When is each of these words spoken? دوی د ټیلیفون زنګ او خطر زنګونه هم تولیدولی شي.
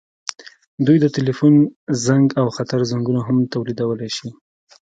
دوی 0.85 0.97
د 1.01 1.05
ټیلیفون 1.15 1.53
زنګ 2.05 2.25
او 2.39 2.47
خطر 2.55 2.79
زنګونه 2.91 3.21
هم 3.27 3.37
تولیدولی 3.53 4.09
شي. 4.17 4.29